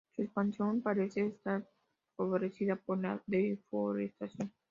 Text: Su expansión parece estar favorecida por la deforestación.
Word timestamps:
Su 0.15 0.23
expansión 0.23 0.81
parece 0.81 1.27
estar 1.27 1.69
favorecida 2.17 2.75
por 2.75 2.97
la 3.03 3.21
deforestación. 3.27 4.51